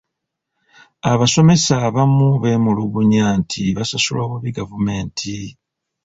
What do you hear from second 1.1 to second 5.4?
Abasomesa abamu beemulugunya nti basasulwa bubi gavumenti.